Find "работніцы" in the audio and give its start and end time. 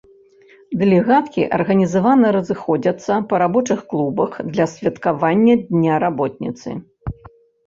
6.07-6.69